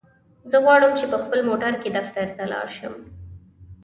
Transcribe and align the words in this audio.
زه 0.49 0.57
غواړم 0.65 0.91
چی 0.99 1.05
په 1.11 1.17
خپل 1.23 1.39
موټرکی 1.49 1.89
دفترته 1.97 2.43
لاړشم. 2.51 2.93